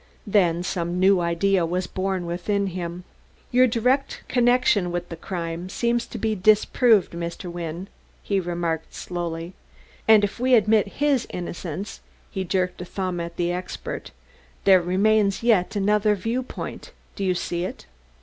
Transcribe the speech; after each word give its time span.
And 0.25 0.33
then 0.33 0.63
some 0.63 0.99
new 0.99 1.19
idea 1.19 1.63
was 1.63 1.85
born 1.85 2.25
within 2.25 2.65
him. 2.73 3.03
"Your 3.51 3.67
direct 3.67 4.23
connection 4.27 4.91
with 4.91 5.09
the 5.09 5.15
crime 5.15 5.69
seems 5.69 6.07
to 6.07 6.17
be 6.17 6.33
disproved, 6.33 7.11
Mr. 7.11 7.51
Wynne," 7.51 7.87
he 8.23 8.39
remarked 8.39 8.95
slowly; 8.95 9.53
"and 10.07 10.23
if 10.23 10.39
we 10.39 10.55
admit 10.55 10.93
his 10.93 11.27
innocence," 11.29 11.99
he 12.31 12.43
jerked 12.43 12.81
a 12.81 12.85
thumb 12.85 13.19
at 13.19 13.37
the 13.37 13.51
expert, 13.51 14.09
"there 14.63 14.81
remains 14.81 15.43
yet 15.43 15.75
another 15.75 16.15
view 16.15 16.41
point. 16.41 16.93
Do 17.15 17.23
you 17.23 17.35
see 17.35 17.63
it?" 17.63 17.85